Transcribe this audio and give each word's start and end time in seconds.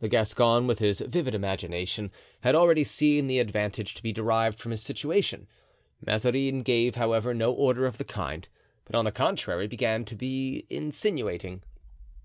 The 0.00 0.08
Gascon, 0.08 0.66
with 0.66 0.80
his 0.80 0.98
vivid 0.98 1.32
imagination, 1.32 2.10
had 2.40 2.56
already 2.56 2.82
seen 2.82 3.28
the 3.28 3.38
advantage 3.38 3.94
to 3.94 4.02
be 4.02 4.12
derived 4.12 4.58
from 4.58 4.72
his 4.72 4.82
situation. 4.82 5.46
Mazarin 6.04 6.64
gave, 6.64 6.96
however, 6.96 7.32
no 7.32 7.52
order 7.52 7.86
of 7.86 7.98
the 7.98 8.04
kind, 8.04 8.48
but 8.84 8.96
on 8.96 9.04
the 9.04 9.12
contrary 9.12 9.68
began 9.68 10.04
to 10.06 10.16
be 10.16 10.66
insinuating. 10.70 11.62